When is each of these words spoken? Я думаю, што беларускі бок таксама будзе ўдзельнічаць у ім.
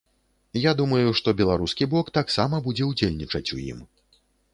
Я 0.59 0.71
думаю, 0.79 1.09
што 1.19 1.33
беларускі 1.41 1.87
бок 1.91 2.09
таксама 2.19 2.61
будзе 2.69 2.87
ўдзельнічаць 2.93 3.47
у 3.57 3.59
ім. 3.73 3.85